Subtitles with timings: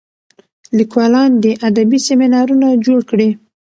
[0.77, 3.29] لیکوالان دي ادبي سیمینارونه جوړ کړي.